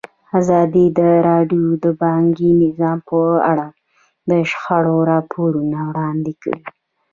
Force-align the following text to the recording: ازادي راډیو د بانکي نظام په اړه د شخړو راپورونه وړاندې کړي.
ازادي 0.39 0.85
راډیو 1.29 1.65
د 1.83 1.85
بانکي 2.01 2.49
نظام 2.63 2.97
په 3.09 3.19
اړه 3.51 3.67
د 4.29 4.31
شخړو 4.51 4.97
راپورونه 5.11 5.77
وړاندې 5.89 6.33
کړي. 6.41 6.61